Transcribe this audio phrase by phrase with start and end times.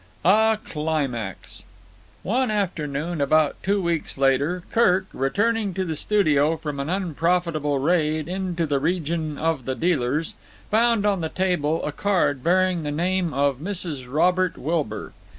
[0.25, 1.63] A Climax
[2.23, 8.27] One afternoon, about two weeks later, Kirk, returning to the studio from an unprofitable raid
[8.27, 10.33] into the region of the dealers,
[10.71, 14.11] found on the table a card bearing the name of Mrs.
[14.11, 15.13] Robert Wilbur.